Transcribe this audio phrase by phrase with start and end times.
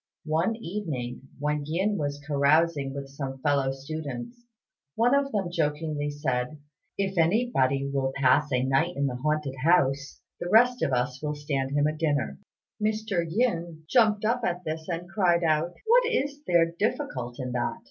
[0.25, 4.45] One evening when Yin was carousing with some fellow students,
[4.95, 6.57] one of them jokingly said,
[6.97, 11.35] "If anybody will pass a night in the haunted house, the rest of us will
[11.35, 12.39] stand him a dinner."
[12.81, 13.23] Mr.
[13.29, 17.77] Yin jumped up at this, and cried out, "What is there difficult in that?"